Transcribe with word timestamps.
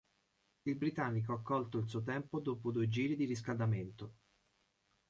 Il 0.63 0.75
britannico 0.77 1.31
ha 1.31 1.43
colto 1.43 1.77
il 1.77 1.87
suo 1.87 2.01
tempo 2.01 2.39
dopo 2.39 2.71
due 2.71 2.87
giri 2.89 3.15
di 3.15 3.25
riscaldamento. 3.25 4.15